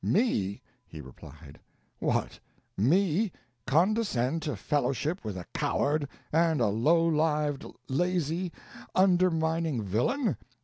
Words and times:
"Me," 0.03 0.59
he 0.87 0.99
replied, 0.99 1.59
"what, 1.99 2.39
me, 2.75 3.31
condescend 3.67 4.41
to 4.41 4.55
fellowship 4.55 5.23
with 5.23 5.37
a 5.37 5.45
coward, 5.53 6.07
and 6.33 6.59
a 6.59 6.65
low 6.69 7.05
lived, 7.05 7.67
lazy, 7.87 8.51
undermining 8.95 9.83
villain? 9.83 10.37